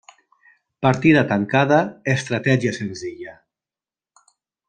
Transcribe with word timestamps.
Partida 0.85 1.21
tancada, 1.31 1.77
estratègia 2.15 2.73
senzilla. 2.79 3.37